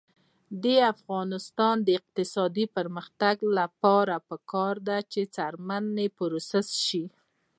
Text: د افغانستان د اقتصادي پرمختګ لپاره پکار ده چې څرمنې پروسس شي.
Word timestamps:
د 0.63 0.65
افغانستان 0.93 1.75
د 1.87 1.87
اقتصادي 1.99 2.65
پرمختګ 2.75 3.35
لپاره 3.57 4.15
پکار 4.29 4.75
ده 4.87 4.97
چې 5.11 5.21
څرمنې 5.35 6.07
پروسس 6.17 6.67
شي. 6.87 7.05